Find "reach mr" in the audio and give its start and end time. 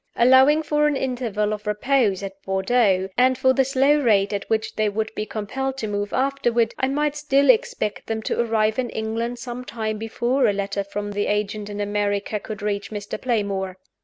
12.63-13.21